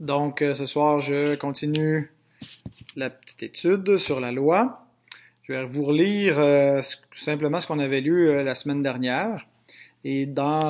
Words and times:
Donc, 0.00 0.42
euh, 0.42 0.54
ce 0.54 0.64
soir, 0.64 1.00
je 1.00 1.34
continue 1.34 2.12
la 2.94 3.10
petite 3.10 3.42
étude 3.42 3.96
sur 3.96 4.20
la 4.20 4.30
loi. 4.30 4.86
Je 5.42 5.52
vais 5.52 5.66
vous 5.66 5.82
relire 5.82 6.38
euh, 6.38 6.80
simplement 7.14 7.58
ce 7.58 7.66
qu'on 7.66 7.80
avait 7.80 8.00
lu 8.00 8.28
euh, 8.28 8.44
la 8.44 8.54
semaine 8.54 8.80
dernière. 8.80 9.44
Et 10.04 10.26
dans, 10.26 10.60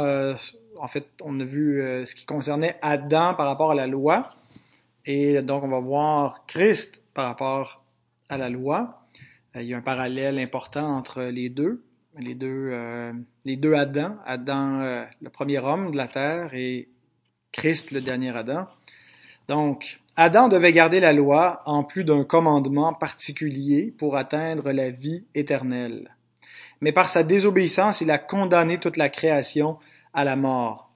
en 0.79 0.89
fait, 0.89 1.07
on 1.23 1.39
a 1.39 1.45
vu 1.45 1.83
ce 2.07 2.15
qui 2.15 2.25
concernait 2.25 2.79
Adam 2.81 3.35
par 3.35 3.47
rapport 3.47 3.73
à 3.73 3.75
la 3.75 3.87
loi. 3.87 4.27
Et 5.05 5.43
donc, 5.43 5.63
on 5.63 5.69
va 5.69 5.81
voir 5.81 6.47
Christ 6.47 7.03
par 7.13 7.27
rapport 7.27 7.85
à 8.31 8.39
la 8.39 8.49
loi. 8.49 9.03
il 9.55 9.65
y 9.65 9.75
a 9.75 9.77
un 9.77 9.83
parallèle 9.83 10.39
important 10.39 10.97
entre 10.97 11.25
les 11.25 11.51
deux. 11.51 11.85
Les 12.19 12.35
deux, 12.35 12.73
les 13.45 13.57
deux 13.57 13.75
Adam, 13.75 14.17
Adam, 14.25 15.05
le 15.21 15.29
premier 15.29 15.59
homme 15.59 15.91
de 15.91 15.99
la 15.99 16.09
terre, 16.09 16.55
et 16.55 16.89
Christ, 17.53 17.91
le 17.91 18.01
dernier 18.01 18.35
Adam. 18.35 18.67
Donc, 19.49 20.01
Adam 20.17 20.49
devait 20.49 20.73
garder 20.73 21.01
la 21.01 21.15
loi 21.15 21.63
en 21.65 21.83
plus 21.83 22.05
d'un 22.05 22.23
commandement 22.23 22.93
particulier 22.93 23.95
pour 23.97 24.17
atteindre 24.17 24.73
la 24.73 24.91
vie 24.91 25.25
éternelle. 25.35 26.15
Mais 26.81 26.93
par 26.93 27.09
sa 27.09 27.23
désobéissance, 27.23 28.03
il 28.03 28.11
a 28.11 28.19
condamné 28.19 28.79
toute 28.79 28.99
la 28.99 29.09
création 29.09 29.79
à 30.13 30.25
la 30.25 30.37
mort. 30.37 30.93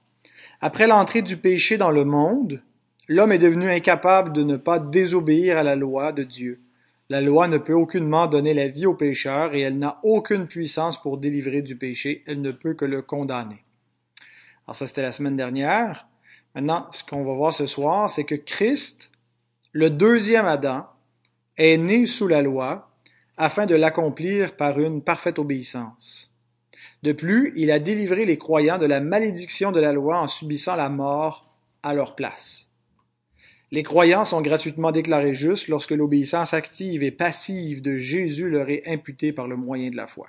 Après 0.61 0.87
l'entrée 0.87 1.23
du 1.23 1.35
péché 1.35 1.77
dans 1.77 1.91
le 1.91 2.05
monde, 2.05 2.61
l'homme 3.09 3.31
est 3.31 3.39
devenu 3.39 3.69
incapable 3.69 4.33
de 4.33 4.43
ne 4.43 4.55
pas 4.55 4.79
désobéir 4.79 5.57
à 5.57 5.63
la 5.63 5.75
loi 5.75 6.11
de 6.11 6.23
Dieu. 6.23 6.61
La 7.09 7.21
loi 7.21 7.47
ne 7.47 7.57
peut 7.57 7.73
aucunement 7.73 8.27
donner 8.27 8.53
la 8.53 8.67
vie 8.67 8.85
au 8.85 8.93
pécheur 8.93 9.55
et 9.55 9.61
elle 9.61 9.77
n'a 9.77 9.99
aucune 10.03 10.47
puissance 10.47 11.01
pour 11.01 11.17
délivrer 11.17 11.61
du 11.61 11.75
péché, 11.75 12.23
elle 12.27 12.41
ne 12.41 12.51
peut 12.51 12.75
que 12.75 12.85
le 12.85 13.01
condamner. 13.01 13.63
Alors 14.65 14.75
ça, 14.75 14.87
c'était 14.87 15.01
la 15.01 15.11
semaine 15.11 15.35
dernière. 15.35 16.07
Maintenant, 16.55 16.87
ce 16.91 17.03
qu'on 17.03 17.23
va 17.23 17.33
voir 17.33 17.53
ce 17.53 17.65
soir, 17.65 18.09
c'est 18.09 18.25
que 18.25 18.35
Christ, 18.35 19.09
le 19.71 19.89
deuxième 19.89 20.45
Adam, 20.45 20.87
est 21.57 21.77
né 21.77 22.05
sous 22.05 22.27
la 22.27 22.41
loi 22.41 22.89
afin 23.37 23.65
de 23.65 23.75
l'accomplir 23.75 24.55
par 24.55 24.79
une 24.79 25.01
parfaite 25.01 25.39
obéissance. 25.39 26.31
De 27.01 27.11
plus, 27.11 27.53
il 27.55 27.71
a 27.71 27.79
délivré 27.79 28.25
les 28.25 28.37
croyants 28.37 28.77
de 28.77 28.85
la 28.85 28.99
malédiction 28.99 29.71
de 29.71 29.79
la 29.79 29.91
loi 29.91 30.19
en 30.19 30.27
subissant 30.27 30.75
la 30.75 30.89
mort 30.89 31.41
à 31.81 31.93
leur 31.93 32.15
place. 32.15 32.69
Les 33.71 33.83
croyants 33.83 34.23
sont 34.23 34.41
gratuitement 34.41 34.91
déclarés 34.91 35.33
justes 35.33 35.67
lorsque 35.67 35.91
l'obéissance 35.91 36.53
active 36.53 37.01
et 37.01 37.11
passive 37.11 37.81
de 37.81 37.97
Jésus 37.97 38.49
leur 38.49 38.69
est 38.69 38.87
imputée 38.87 39.33
par 39.33 39.47
le 39.47 39.57
moyen 39.57 39.89
de 39.89 39.97
la 39.97 40.05
foi. 40.05 40.27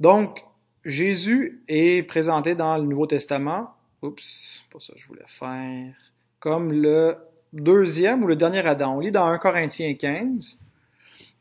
Donc, 0.00 0.44
Jésus 0.84 1.62
est 1.68 2.02
présenté 2.06 2.56
dans 2.56 2.76
le 2.76 2.84
Nouveau 2.84 3.06
Testament 3.06 3.74
oups, 4.02 4.64
pas 4.70 4.80
ça 4.80 4.92
je 4.96 5.06
voulais 5.06 5.22
faire, 5.26 5.94
comme 6.38 6.72
le 6.72 7.16
deuxième 7.52 8.24
ou 8.24 8.26
le 8.26 8.36
dernier 8.36 8.60
Adam. 8.60 8.96
On 8.96 9.00
lit 9.00 9.12
dans 9.12 9.26
1 9.26 9.38
Corinthiens 9.38 9.94
15, 9.94 10.58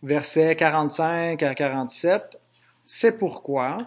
versets 0.03 0.55
45 0.55 1.43
à 1.43 1.55
47, 1.55 2.39
c'est 2.83 3.17
pourquoi 3.17 3.77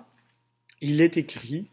il 0.81 1.01
est 1.01 1.17
écrit, 1.17 1.69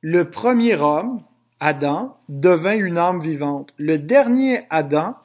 le 0.00 0.30
premier 0.30 0.76
homme, 0.76 1.22
Adam, 1.60 2.18
devint 2.28 2.76
une 2.76 2.98
âme 2.98 3.20
vivante. 3.20 3.72
Le 3.78 3.98
dernier 3.98 4.62
Adam 4.70 5.16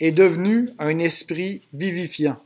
est 0.00 0.12
devenu 0.12 0.68
un 0.78 0.98
esprit 0.98 1.62
vivifiant. 1.72 2.38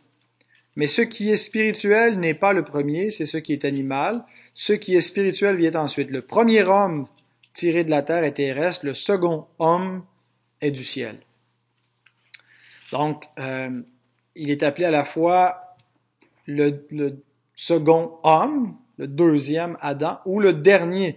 Mais 0.76 0.86
ce 0.86 1.02
qui 1.02 1.30
est 1.30 1.36
spirituel 1.36 2.18
n'est 2.18 2.34
pas 2.34 2.52
le 2.52 2.62
premier, 2.62 3.10
c'est 3.10 3.26
ce 3.26 3.38
qui 3.38 3.52
est 3.52 3.64
animal. 3.64 4.24
Ce 4.54 4.72
qui 4.72 4.94
est 4.94 5.00
spirituel 5.00 5.56
vient 5.56 5.74
ensuite. 5.74 6.10
Le 6.10 6.22
premier 6.22 6.62
homme 6.62 7.06
tiré 7.56 7.84
de 7.84 7.90
la 7.90 8.02
terre 8.02 8.22
et 8.24 8.34
terrestre, 8.34 8.84
le 8.84 8.92
second 8.92 9.46
homme 9.58 10.04
est 10.60 10.70
du 10.70 10.84
ciel. 10.84 11.20
Donc, 12.92 13.24
euh, 13.38 13.82
il 14.34 14.50
est 14.50 14.62
appelé 14.62 14.84
à 14.84 14.90
la 14.90 15.04
fois 15.04 15.74
le, 16.46 16.84
second 17.54 18.18
homme, 18.22 18.76
le 18.98 19.08
deuxième 19.08 19.78
Adam, 19.80 20.20
ou 20.26 20.38
le 20.38 20.52
dernier 20.52 21.16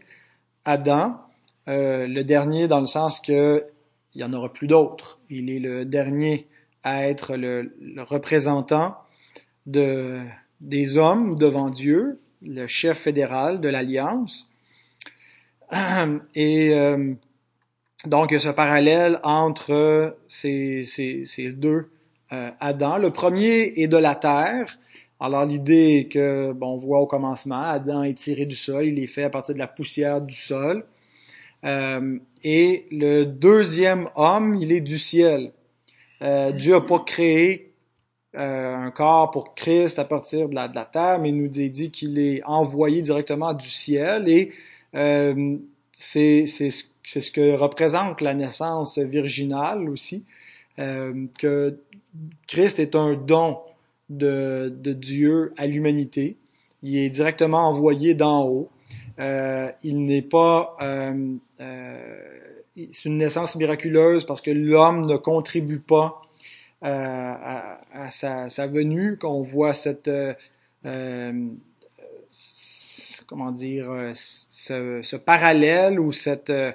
Adam, 0.64 1.22
euh, 1.68 2.08
le 2.08 2.24
dernier 2.24 2.69
dans 2.69 2.80
le 2.80 2.88
sens 2.88 3.19
que 3.19 3.66
il 4.16 4.22
y 4.22 4.24
en 4.24 4.34
aura 4.34 4.52
plus 4.52 4.68
d'autres. 4.68 5.19
Il 5.30 5.52
est 5.52 5.59
le 5.59 5.85
dernier 5.85 6.47
à 6.84 7.08
être 7.08 7.35
le, 7.35 7.72
représentant 7.97 8.97
de, 9.66 10.22
des 10.62 10.97
hommes 10.97 11.35
devant 11.35 11.69
Dieu, 11.69 12.19
le 12.41 12.66
chef 12.66 12.97
fédéral 12.97 13.59
de 13.59 13.69
l'Alliance. 13.69 14.49
Et 16.35 16.74
euh, 16.74 17.13
donc, 18.06 18.31
il 18.31 18.35
y 18.35 18.38
a 18.38 18.40
ce 18.40 18.50
parallèle 18.50 19.19
entre 19.24 20.18
ces, 20.28 20.84
ces, 20.85 21.52
deux 21.52 21.90
euh, 22.31 22.52
Adam. 22.59 22.97
Le 22.97 23.09
premier 23.12 23.74
est 23.81 23.88
de 23.88 23.97
la 23.97 24.16
terre. 24.16 24.79
Alors, 25.19 25.46
l'idée 25.46 26.00
est 26.00 26.12
que, 26.12 26.53
bon, 26.53 26.75
on 26.75 26.78
voit 26.78 27.00
au 27.00 27.08
commencement, 27.08 27.62
Adam 27.62 28.03
est 28.03 28.18
tiré 28.18 28.46
du 28.46 28.56
sol, 28.56 28.85
il 28.85 29.03
est 29.03 29.08
fait 29.08 29.24
à 29.24 29.29
partir 29.29 29.53
de 29.53 29.59
la 29.59 29.68
poussière 29.68 30.22
du 30.22 30.35
sol. 30.35 30.85
Euh, 31.66 32.19
et 32.44 32.85
le 32.91 33.25
deuxième 33.25 34.08
homme, 34.16 34.56
il 34.56 34.72
est 34.72 34.81
du 34.81 34.97
ciel. 34.97 35.52
Euh, 36.22 36.52
Dieu 36.52 36.74
n'a 36.74 36.81
pas 36.81 37.00
créé 37.00 37.74
euh, 38.35 38.75
un 38.75 38.91
corps 38.91 39.31
pour 39.31 39.56
Christ 39.56 40.00
à 40.00 40.06
partir 40.06 40.47
de 40.47 40.56
la, 40.56 40.68
de 40.68 40.75
la 40.75 40.85
terre, 40.85 41.19
mais 41.19 41.29
il 41.29 41.38
nous 41.38 41.47
dit, 41.47 41.69
dit 41.69 41.91
qu'il 41.91 42.19
est 42.19 42.44
envoyé 42.44 43.02
directement 43.02 43.53
du 43.53 43.69
ciel 43.69 44.29
et 44.29 44.53
euh, 44.96 45.58
c'est 45.92 46.46
ce 46.46 47.32
que 47.32 47.56
représente 47.56 48.22
la 48.22 48.34
naissance 48.34 48.98
virginale 48.98 49.90
aussi, 49.90 50.26
euh, 50.80 51.26
que 51.38 51.78
Christ 52.48 52.80
est 52.80 52.96
un 52.96 53.14
don 53.16 53.60
de, 54.10 54.74
de 54.76 54.94
Dieu 54.94 55.54
à 55.58 55.68
l'humanité. 55.68 56.38
Il 56.84 56.98
est 56.98 57.10
directement 57.10 57.68
envoyé 57.68 58.14
d'en 58.14 58.46
haut. 58.46 58.70
Euh, 59.20 59.70
il 59.84 60.06
n'est 60.06 60.22
pas... 60.22 60.78
Euh, 60.82 61.36
euh 61.62 62.26
c'est 62.94 63.10
une 63.10 63.18
naissance 63.18 63.58
miraculeuse 63.58 64.24
parce 64.24 64.40
que 64.40 64.52
l'homme 64.52 65.06
ne 65.06 65.18
contribue 65.18 65.80
pas 65.80 66.22
euh, 66.86 66.88
à, 66.88 67.82
à, 67.92 68.10
sa, 68.10 68.48
sa 68.48 68.68
venue, 68.68 69.18
qu'on 69.18 69.42
voit 69.42 69.74
cette 69.74 70.10
euh, 70.86 71.34
comment 73.29 73.51
dire, 73.51 73.91
euh, 73.91 74.12
ce, 74.16 75.01
ce 75.03 75.16
parallèle 75.16 76.00
ou 76.00 76.12
cette 76.12 76.50
euh, 76.50 76.72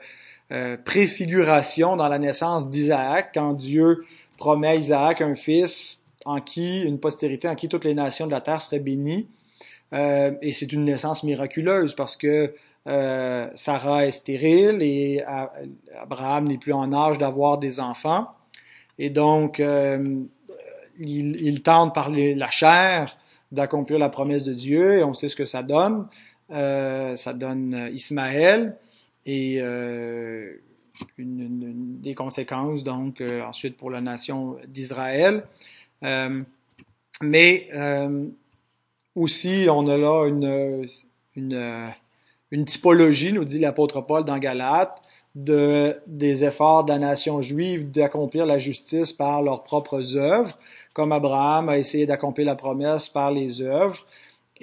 euh, 0.53 0.77
préfiguration 0.77 1.97
dans 1.97 2.07
la 2.07 2.21
naissance 2.21 2.71
d'Isaac, 2.71 3.33
quand 3.35 3.55
Dieu 3.55 4.05
promet 4.39 4.69
à 4.69 4.75
Isaac 4.77 5.21
un 5.21 5.35
fils 5.35 6.05
en 6.25 6.41
qui, 6.41 6.83
une 6.83 7.01
postérité 7.01 7.49
en 7.49 7.57
qui 7.57 7.69
toutes 7.69 7.85
les 7.85 7.95
nations 7.95 8.29
de 8.29 8.31
la 8.31 8.41
terre 8.41 8.61
seraient 8.61 8.79
bénies. 8.79 9.27
Euh, 9.93 10.33
et 10.43 10.53
c'est 10.53 10.73
une 10.73 10.85
naissance 10.85 11.25
miraculeuse 11.25 11.95
parce 11.95 12.17
que 12.17 12.55
euh, 12.87 13.49
Sarah 13.57 14.07
est 14.07 14.13
stérile 14.13 14.79
et 14.81 15.25
Abraham 16.01 16.47
n'est 16.47 16.59
plus 16.59 16.73
en 16.73 16.93
âge 16.93 17.19
d'avoir 17.19 17.59
des 17.59 17.81
enfants. 17.81 18.29
Et 18.99 19.11
donc, 19.11 19.59
euh, 19.59 20.23
il, 20.99 21.37
il, 21.43 21.63
tente 21.63 21.95
par 21.95 22.11
la 22.11 22.51
chair 22.51 23.19
d'accomplir 23.51 23.99
la 23.99 24.09
promesse 24.09 24.45
de 24.45 24.55
Dieu 24.55 24.99
et 24.99 25.05
on 25.05 25.15
sait 25.15 25.29
ce 25.29 25.37
que 25.37 25.45
ça 25.45 25.63
donne. 25.63 26.07
Euh, 26.51 27.17
ça 27.17 27.33
donne 27.33 27.73
euh, 27.75 27.89
Ismaël 27.91 28.77
et 29.25 29.57
euh, 29.61 30.53
des 31.19 32.15
conséquences 32.15 32.85
donc 32.85 33.23
ensuite 33.23 33.77
pour 33.77 33.91
la 33.91 34.01
nation 34.01 34.57
d'Israël. 34.69 35.45
mais 37.23 37.69
aussi, 39.17 39.67
on 39.71 39.87
a 39.89 39.97
là 39.97 40.29
une, 41.35 42.65
typologie, 42.65 43.33
nous 43.33 43.45
dit 43.45 43.59
l'apôtre 43.59 44.03
Paul 44.03 44.25
dans 44.25 44.39
Galate, 44.39 45.01
de, 45.35 45.97
des 46.07 46.45
efforts 46.45 46.85
de 46.85 46.93
la 46.93 46.99
nation 46.99 47.41
juive 47.41 47.91
d'accomplir 47.91 48.47
la 48.47 48.59
justice 48.59 49.13
par 49.13 49.43
leurs 49.43 49.65
propres 49.65 50.17
œuvres, 50.17 50.57
comme 50.93 51.11
Abraham 51.11 51.71
a 51.71 51.79
essayé 51.79 52.07
d'accomplir 52.07 52.47
la 52.47 52.55
promesse 52.55 53.09
par 53.09 53.33
les 53.33 53.61
œuvres. 53.63 54.07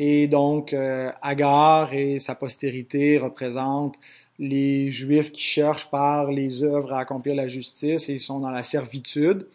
Et 0.04 0.28
donc, 0.28 0.74
euh, 0.74 1.12
Agar 1.22 1.94
et 1.94 2.18
sa 2.18 2.34
postérité 2.34 3.20
représentent 3.20 4.00
les 4.40 4.90
Juifs 4.90 5.32
qui 5.32 5.44
cherchent 5.44 5.92
par 5.92 6.32
les 6.32 6.64
œuvres 6.64 6.94
à 6.94 7.02
accomplir 7.02 7.36
la 7.36 7.48
justice 7.48 8.10
et 8.10 8.14
ils 8.14 8.20
sont 8.20 8.40
dans 8.40 8.50
la 8.50 8.64
servitude. 8.64 9.46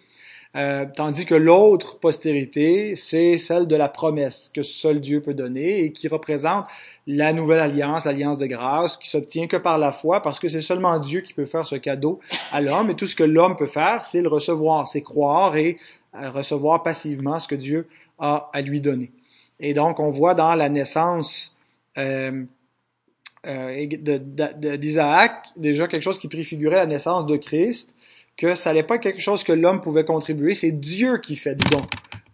Euh, 0.54 0.86
tandis 0.94 1.26
que 1.26 1.34
l'autre 1.34 1.98
postérité, 1.98 2.94
c'est 2.94 3.38
celle 3.38 3.66
de 3.66 3.74
la 3.74 3.88
promesse 3.88 4.52
que 4.54 4.62
seul 4.62 5.00
Dieu 5.00 5.20
peut 5.20 5.34
donner 5.34 5.80
et 5.80 5.90
qui 5.90 6.06
représente 6.06 6.66
la 7.08 7.32
nouvelle 7.32 7.58
alliance, 7.58 8.04
l'alliance 8.04 8.38
de 8.38 8.46
grâce, 8.46 8.96
qui 8.96 9.08
s'obtient 9.08 9.48
que 9.48 9.56
par 9.56 9.78
la 9.78 9.90
foi, 9.90 10.22
parce 10.22 10.38
que 10.38 10.46
c'est 10.46 10.60
seulement 10.60 11.00
Dieu 11.00 11.22
qui 11.22 11.34
peut 11.34 11.44
faire 11.44 11.66
ce 11.66 11.74
cadeau 11.74 12.20
à 12.52 12.60
l'homme, 12.60 12.88
et 12.90 12.94
tout 12.94 13.08
ce 13.08 13.16
que 13.16 13.24
l'homme 13.24 13.56
peut 13.56 13.66
faire, 13.66 14.04
c'est 14.04 14.22
le 14.22 14.28
recevoir, 14.28 14.86
c'est 14.86 15.02
croire 15.02 15.56
et 15.56 15.76
euh, 16.14 16.30
recevoir 16.30 16.84
passivement 16.84 17.40
ce 17.40 17.48
que 17.48 17.56
Dieu 17.56 17.88
a 18.20 18.48
à 18.52 18.60
lui 18.62 18.80
donner. 18.80 19.10
Et 19.60 19.72
donc, 19.72 20.00
on 20.00 20.10
voit 20.10 20.34
dans 20.34 20.54
la 20.54 20.68
naissance 20.68 21.56
euh, 21.98 22.44
euh, 23.46 23.86
d'Isaac 24.76 25.48
déjà 25.56 25.86
quelque 25.86 26.02
chose 26.02 26.18
qui 26.18 26.28
préfigurait 26.28 26.76
la 26.76 26.86
naissance 26.86 27.26
de 27.26 27.36
Christ, 27.36 27.94
que 28.36 28.54
ça 28.54 28.70
n'allait 28.70 28.82
pas 28.82 28.98
quelque 28.98 29.20
chose 29.20 29.44
que 29.44 29.52
l'homme 29.52 29.80
pouvait 29.80 30.04
contribuer, 30.04 30.54
c'est 30.54 30.72
Dieu 30.72 31.18
qui 31.18 31.36
fait 31.36 31.54
don 31.54 31.80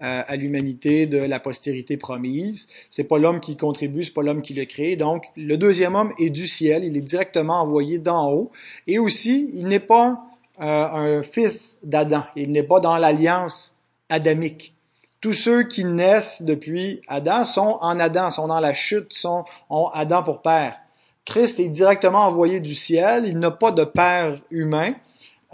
euh, 0.02 0.22
à 0.26 0.34
l'humanité 0.34 1.06
de 1.06 1.18
la 1.18 1.38
postérité 1.38 1.96
promise. 1.96 2.66
C'est 2.90 3.04
pas 3.04 3.18
l'homme 3.18 3.38
qui 3.38 3.56
contribue, 3.56 4.02
c'est 4.02 4.14
pas 4.14 4.22
l'homme 4.22 4.42
qui 4.42 4.54
le 4.54 4.64
crée. 4.64 4.96
Donc, 4.96 5.26
le 5.36 5.56
deuxième 5.56 5.94
homme 5.94 6.12
est 6.18 6.30
du 6.30 6.48
ciel, 6.48 6.84
il 6.84 6.96
est 6.96 7.02
directement 7.02 7.60
envoyé 7.60 7.98
d'en 7.98 8.32
haut. 8.32 8.50
Et 8.88 8.98
aussi, 8.98 9.50
il 9.54 9.68
n'est 9.68 9.78
pas 9.78 10.24
un 10.58 11.22
fils 11.22 11.78
d'Adam, 11.82 12.24
il 12.36 12.52
n'est 12.52 12.62
pas 12.62 12.78
dans 12.78 12.96
l'alliance 12.96 13.74
adamique. 14.08 14.74
Tous 15.22 15.34
ceux 15.34 15.62
qui 15.62 15.84
naissent 15.84 16.42
depuis 16.42 17.00
Adam 17.06 17.44
sont 17.44 17.78
en 17.80 18.00
Adam, 18.00 18.30
sont 18.30 18.48
dans 18.48 18.58
la 18.58 18.74
chute, 18.74 19.12
sont 19.12 19.44
ont 19.70 19.86
Adam 19.94 20.24
pour 20.24 20.42
père. 20.42 20.76
Christ 21.24 21.60
est 21.60 21.68
directement 21.68 22.26
envoyé 22.26 22.58
du 22.58 22.74
ciel, 22.74 23.24
il 23.26 23.38
n'a 23.38 23.52
pas 23.52 23.70
de 23.70 23.84
père 23.84 24.42
humain. 24.50 24.94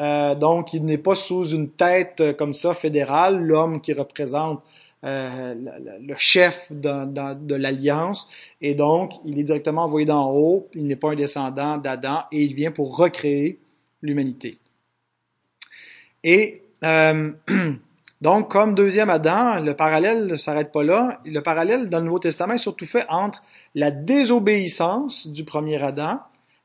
Euh, 0.00 0.34
donc, 0.34 0.72
il 0.72 0.86
n'est 0.86 0.96
pas 0.96 1.14
sous 1.14 1.48
une 1.48 1.68
tête 1.68 2.20
euh, 2.20 2.32
comme 2.32 2.54
ça 2.54 2.72
fédérale, 2.72 3.42
l'homme 3.42 3.82
qui 3.82 3.92
représente 3.92 4.62
euh, 5.04 5.54
le, 6.00 6.14
chef 6.16 6.72
de, 6.72 7.54
l'alliance. 7.54 8.26
Et 8.62 8.74
donc, 8.74 9.12
il 9.26 9.38
est 9.38 9.44
directement 9.44 9.82
envoyé 9.82 10.06
d'en 10.06 10.30
haut. 10.30 10.68
Il 10.72 10.86
n'est 10.86 10.96
pas 10.96 11.10
un 11.10 11.14
descendant 11.14 11.76
d'Adam 11.76 12.22
et 12.32 12.42
il 12.42 12.54
vient 12.54 12.70
pour 12.70 12.96
recréer 12.96 13.58
l'humanité. 14.00 14.56
Et 16.24 16.62
donc, 18.20 18.50
comme 18.50 18.74
deuxième 18.74 19.10
Adam, 19.10 19.60
le 19.60 19.74
parallèle 19.74 20.26
ne 20.26 20.36
s'arrête 20.36 20.72
pas 20.72 20.82
là. 20.82 21.20
Le 21.24 21.40
parallèle 21.40 21.88
dans 21.88 21.98
le 21.98 22.04
Nouveau 22.04 22.18
Testament 22.18 22.54
est 22.54 22.58
surtout 22.58 22.86
fait 22.86 23.06
entre 23.08 23.42
la 23.76 23.92
désobéissance 23.92 25.28
du 25.28 25.44
premier 25.44 25.80
Adam 25.80 26.20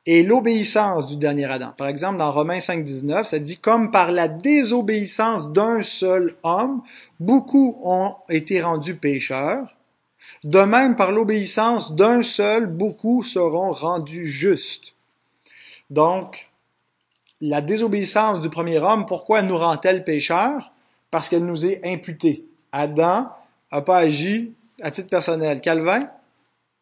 et 0.07 0.23
l'obéissance 0.23 1.05
du 1.05 1.15
dernier 1.15 1.45
Adam. 1.45 1.71
Par 1.77 1.87
exemple, 1.87 2.17
dans 2.17 2.31
Romains 2.31 2.59
5, 2.59 2.83
19, 2.83 3.27
ça 3.27 3.37
dit 3.37 3.57
comme 3.57 3.91
par 3.91 4.11
la 4.11 4.27
désobéissance 4.27 5.51
d'un 5.51 5.83
seul 5.83 6.35
homme, 6.41 6.81
beaucoup 7.19 7.79
ont 7.83 8.15
été 8.29 8.61
rendus 8.61 8.95
pécheurs. 8.95 9.77
De 10.43 10.59
même, 10.59 10.95
par 10.95 11.11
l'obéissance 11.11 11.95
d'un 11.95 12.23
seul, 12.23 12.65
beaucoup 12.65 13.23
seront 13.23 13.71
rendus 13.71 14.27
justes. 14.27 14.95
Donc, 15.91 16.49
la 17.39 17.61
désobéissance 17.61 18.41
du 18.41 18.49
premier 18.49 18.79
homme, 18.79 19.05
pourquoi 19.05 19.43
nous 19.43 19.57
rend-elle 19.57 20.03
pécheurs? 20.03 20.72
Parce 21.13 21.29
qu'elle 21.29 21.45
nous 21.45 21.63
est 21.63 21.79
imputée. 21.85 22.43
Adam 22.71 23.29
n'a 23.71 23.81
pas 23.83 23.97
agi 23.97 24.51
à 24.81 24.89
titre 24.89 25.09
personnel. 25.09 25.61
Calvin, 25.61 26.09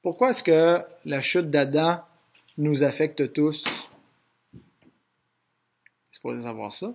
pourquoi 0.01 0.29
est-ce 0.29 0.41
que 0.41 0.79
la 1.03 1.19
chute 1.19 1.49
d'Adam 1.49 1.99
nous 2.57 2.81
affecte 2.81 3.33
tous? 3.33 3.67
C'est 6.13 6.21
pour 6.21 6.33
savoir 6.41 6.71
ça. 6.71 6.93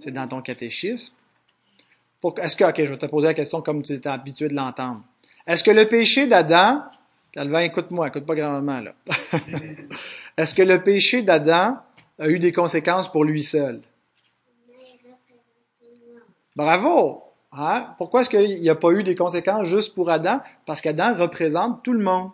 C'est 0.00 0.10
dans 0.10 0.26
ton 0.26 0.42
catéchisme. 0.42 1.14
Est-ce 2.38 2.56
que, 2.56 2.64
ok, 2.64 2.78
je 2.78 2.90
vais 2.90 2.98
te 2.98 3.06
poser 3.06 3.28
la 3.28 3.34
question 3.34 3.62
comme 3.62 3.82
tu 3.82 3.92
étais 3.92 4.08
habitué 4.08 4.48
de 4.48 4.54
l'entendre. 4.54 5.04
Est-ce 5.46 5.62
que 5.62 5.70
le 5.70 5.86
péché 5.86 6.26
d'Adam, 6.26 6.82
Calvin, 7.30 7.60
écoute-moi, 7.60 8.08
écoute 8.08 8.26
pas 8.26 8.34
grandement, 8.34 8.80
là. 8.80 8.92
Est-ce 10.36 10.52
que 10.52 10.62
le 10.62 10.82
péché 10.82 11.22
d'Adam 11.22 11.78
a 12.18 12.28
eu 12.28 12.40
des 12.40 12.50
conséquences 12.50 13.08
pour 13.08 13.22
lui 13.22 13.44
seul? 13.44 13.82
Bravo! 16.56 17.22
Hein? 17.52 17.94
Pourquoi 17.98 18.22
est-ce 18.22 18.30
qu'il 18.30 18.60
n'y 18.60 18.68
a 18.68 18.74
pas 18.74 18.90
eu 18.90 19.02
des 19.02 19.14
conséquences 19.14 19.68
juste 19.68 19.94
pour 19.94 20.10
Adam? 20.10 20.40
Parce 20.66 20.80
qu'Adam 20.80 21.14
représente 21.14 21.82
tout 21.84 21.92
le 21.92 22.02
monde 22.02 22.30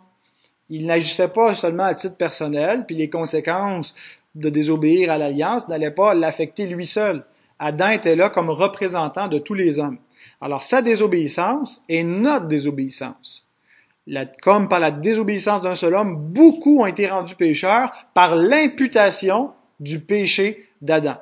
il 0.69 0.85
n'agissait 0.85 1.27
pas 1.27 1.55
seulement 1.55 1.83
à 1.83 1.95
titre 1.95 2.15
personnel, 2.15 2.85
puis 2.85 2.95
les 2.95 3.09
conséquences 3.09 3.95
de 4.35 4.49
désobéir 4.49 5.11
à 5.11 5.17
l'alliance 5.17 5.67
n'allaient 5.67 5.91
pas 5.91 6.13
l'affecter 6.13 6.65
lui 6.65 6.87
seul. 6.87 7.23
Adam 7.59 7.89
était 7.89 8.15
là 8.15 8.29
comme 8.29 8.49
représentant 8.49 9.27
de 9.27 9.37
tous 9.37 9.53
les 9.53 9.77
hommes. 9.77 9.99
Alors 10.41 10.63
sa 10.63 10.81
désobéissance 10.81 11.83
est 11.89 12.03
notre 12.03 12.47
désobéissance. 12.47 13.49
comme 14.41 14.67
par 14.67 14.79
la 14.79 14.91
désobéissance 14.91 15.61
d'un 15.61 15.75
seul 15.75 15.93
homme, 15.93 16.17
beaucoup 16.17 16.81
ont 16.81 16.85
été 16.87 17.07
rendus 17.07 17.35
pécheurs 17.35 17.93
par 18.13 18.35
l'imputation 18.35 19.51
du 19.79 19.99
péché 19.99 20.69
d'Adam. 20.81 21.17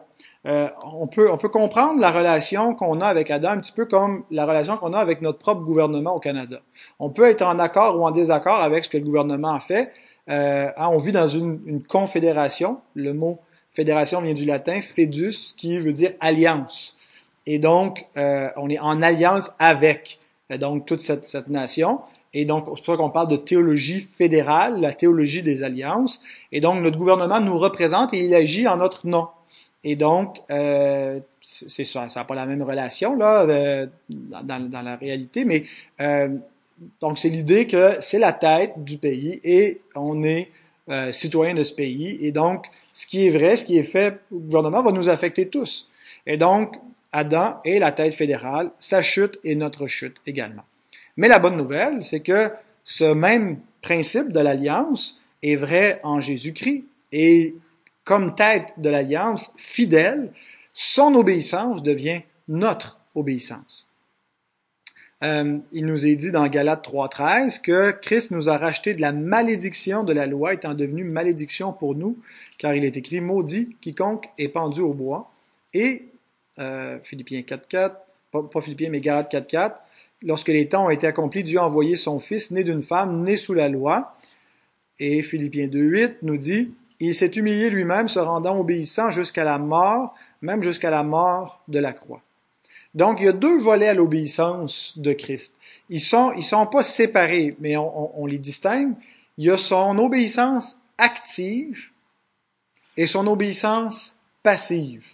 Euh, 0.48 0.70
on, 0.84 1.06
peut, 1.06 1.30
on 1.32 1.38
peut 1.38 1.50
comprendre 1.50 2.00
la 2.00 2.12
relation 2.12 2.74
qu'on 2.74 3.00
a 3.00 3.06
avec 3.06 3.30
Adam 3.30 3.50
un 3.50 3.60
petit 3.60 3.72
peu 3.72 3.86
comme 3.86 4.24
la 4.32 4.46
relation 4.46 4.76
qu'on 4.76 4.94
a 4.94 5.00
avec 5.00 5.22
notre 5.22 5.38
propre 5.38 5.62
gouvernement 5.62 6.16
au 6.16 6.20
Canada. 6.20 6.62
On 7.00 7.12
peut 7.12 7.26
être 7.26 7.44
en 7.44 7.60
accord 7.60 8.00
ou 8.00 8.06
en 8.06 8.12
désaccord 8.12 8.60
avec 8.60 8.84
ce 8.84 8.90
que 8.90 8.98
le 8.98 9.04
gouvernement 9.04 9.54
a 9.54 9.60
fait. 9.60 9.92
Euh, 10.30 10.70
hein, 10.76 10.90
on 10.92 10.98
vit 10.98 11.12
dans 11.12 11.28
une, 11.28 11.62
une, 11.66 11.84
confédération. 11.84 12.80
Le 12.96 13.14
mot 13.14 13.40
fédération 13.72 14.22
vient 14.22 14.34
du 14.34 14.46
latin 14.46 14.82
fedus, 14.82 15.54
qui 15.56 15.80
veut 15.80 15.94
dire 15.94 16.14
alliance. 16.20 16.98
Et 17.46 17.60
donc, 17.60 18.08
euh, 18.18 18.50
on 18.58 18.70
est 18.70 18.80
en 18.80 19.02
alliance 19.02 19.52
avec 19.60 20.20
donc 20.60 20.86
toute 20.86 21.02
cette, 21.02 21.26
cette 21.26 21.48
nation. 21.48 22.02
Et 22.34 22.46
donc, 22.46 22.66
c'est 22.66 22.70
pour 22.70 22.86
ça 22.86 22.98
qu'on 22.98 23.10
parle 23.10 23.28
de 23.28 23.36
théologie 23.36 24.08
fédérale, 24.18 24.80
la 24.80 24.94
théologie 24.94 25.44
des 25.44 25.64
alliances. 25.64 26.22
Et 26.52 26.62
donc, 26.62 26.82
notre 26.82 26.98
gouvernement 26.98 27.40
nous 27.40 27.58
représente 27.58 28.14
et 28.14 28.24
il 28.26 28.34
agit 28.34 28.68
en 28.68 28.78
notre 28.78 29.08
nom. 29.08 29.28
Et 29.84 29.96
donc, 29.96 30.38
euh, 30.52 31.20
c'est 31.42 31.86
ça, 31.86 32.08
ça 32.08 32.20
n'a 32.20 32.24
pas 32.26 32.36
la 32.36 32.46
même 32.46 32.62
relation 32.62 33.16
là 33.16 33.44
euh, 33.44 33.88
dans, 34.10 34.70
dans, 34.70 34.82
la 34.82 34.96
réalité, 34.96 35.44
mais 35.44 35.64
euh, 36.00 36.30
donc 37.00 37.18
c'est 37.18 37.30
l'idée 37.30 37.66
que 37.66 37.98
c'est 38.00 38.20
la 38.20 38.32
tête 38.32 38.74
du 38.78 38.98
pays 38.98 39.40
et 39.44 39.82
on 39.96 40.22
est 40.22 40.52
euh, 40.90 41.12
citoyen 41.12 41.54
de 41.54 41.64
ce 41.64 41.74
pays. 41.74 42.18
Et 42.22 42.32
donc, 42.32 42.66
ce 42.92 43.06
qui 43.08 43.26
est 43.26 43.30
vrai, 43.30 43.56
ce 43.56 43.64
qui 43.64 43.78
est 43.78 43.84
fait 43.84 44.20
au 44.32 44.40
gouvernement 44.40 44.84
va 44.84 44.92
nous 44.92 45.10
affecter 45.10 45.48
tous. 45.48 45.90
Et 46.26 46.38
donc, 46.38 46.76
Adam 47.12 47.60
est 47.66 47.80
la 47.80 47.92
tête 47.92 48.14
fédérale, 48.14 48.72
sa 48.80 49.02
chute 49.02 49.40
est 49.44 49.56
notre 49.56 49.88
chute 49.88 50.18
également. 50.26 50.64
Mais 51.18 51.28
la 51.28 51.40
bonne 51.40 51.56
nouvelle, 51.56 52.02
c'est 52.04 52.22
que 52.22 52.52
ce 52.84 53.06
même 53.14 53.60
principe 53.82 54.32
de 54.32 54.40
l'alliance 54.40 55.22
est 55.44 55.56
vrai 55.56 56.00
en 56.04 56.20
Jésus-Christ 56.20 56.84
et 57.12 57.56
comme 58.04 58.36
tête 58.36 58.74
de 58.78 58.90
l'alliance 58.90 59.52
fidèle, 59.58 60.32
son 60.74 61.16
obéissance 61.16 61.84
devient 61.84 62.22
notre 62.48 63.00
obéissance. 63.16 63.92
Euh, 65.24 65.60
il 65.72 65.86
nous 65.86 66.08
est 66.08 66.16
dit 66.16 66.32
dans 66.32 66.48
Galates 66.48 66.88
3.13 66.88 67.62
que 67.62 67.92
Christ 67.92 68.32
nous 68.32 68.50
a 68.50 68.58
racheté 68.58 68.96
de 68.96 69.02
la 69.02 69.12
malédiction 69.12 70.04
de 70.04 70.14
la 70.14 70.26
loi 70.26 70.54
étant 70.54 70.74
devenu 70.74 71.04
malédiction 71.04 71.74
pour 71.74 71.94
nous, 71.94 72.18
car 72.58 72.74
il 72.74 72.84
est 72.84 72.98
écrit 72.98 73.22
maudit 73.22 73.76
quiconque 73.82 74.30
est 74.40 74.48
pendu 74.48 74.82
au 74.82 74.94
bois. 74.94 75.32
Et 75.76 76.08
euh, 76.58 76.98
Philippiens 77.04 77.42
4.4, 77.42 77.94
pas, 78.32 78.44
pas 78.44 78.62
Philippiens 78.62 78.90
mais 78.90 79.00
Galates 79.00 79.32
4.4, 79.32 79.74
lorsque 80.24 80.48
les 80.48 80.68
temps 80.68 80.88
ont 80.88 80.90
été 80.90 81.06
accomplis, 81.06 81.44
Dieu 81.44 81.60
a 81.60 81.66
envoyé 81.66 81.96
son 81.96 82.20
Fils, 82.20 82.50
né 82.50 82.64
d'une 82.64 82.82
femme, 82.82 83.22
né 83.22 83.38
sous 83.38 83.54
la 83.54 83.70
loi. 83.70 84.18
Et 84.98 85.22
Philippiens 85.22 85.68
2.8 85.68 86.16
nous 86.24 86.38
dit, 86.38 86.74
il 87.08 87.16
s'est 87.16 87.28
humilié 87.28 87.70
lui-même, 87.70 88.08
se 88.08 88.20
rendant 88.20 88.60
obéissant 88.60 89.10
jusqu'à 89.10 89.44
la 89.44 89.58
mort, 89.58 90.14
même 90.42 90.62
jusqu'à 90.62 90.92
la 90.92 91.04
mort 91.04 91.64
de 91.68 91.80
la 91.80 91.94
croix. 91.94 92.22
Donc, 92.94 93.20
il 93.20 93.26
y 93.26 93.30
a 93.30 93.34
deux 93.34 93.60
volets 93.60 93.88
à 93.88 93.94
l'obéissance 93.94 94.98
de 94.98 95.14
Christ. 95.14 95.56
Ils 95.90 96.02
sont, 96.02 96.34
ils 96.34 96.44
sont 96.44 96.68
pas 96.68 96.84
séparés, 96.84 97.56
mais 97.60 97.76
on, 97.78 98.26
les 98.26 98.38
distingue. 98.38 98.94
Il 99.38 99.46
y 99.46 99.50
a 99.50 99.58
son 99.58 99.98
obéissance 99.98 100.78
active 100.98 101.90
et 102.98 103.08
son 103.08 103.26
obéissance 103.28 104.18
passive. 104.44 105.06